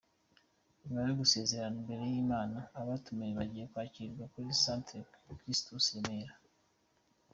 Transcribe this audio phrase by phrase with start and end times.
[0.83, 4.99] Nyuma yo gusezerana imbere y’Imana abatumiwe bagiye kwiyakirira kuri Centre
[5.39, 6.35] Christus i Remera.